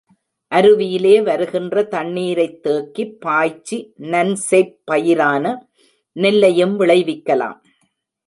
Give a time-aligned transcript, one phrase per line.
[0.51, 3.77] அருவியிலே வருகின்ற தண்ணீரைத் தேக்கிப் பாய்ச்சி
[3.97, 5.45] நன்செய்ப் பயிரான
[6.15, 7.57] நெல்லையும் விளைவிக்கலாம்.